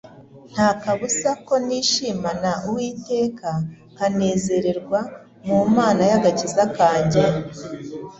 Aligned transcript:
nta 0.53 0.69
kabuza 0.81 1.31
ko 1.45 1.53
nishimana 1.65 2.49
Uwiteka, 2.67 3.49
nkanezererwa 3.93 4.99
mu 5.45 5.59
Mana 5.75 6.01
y'agakiza 6.09 6.63
kanjye 6.77 7.23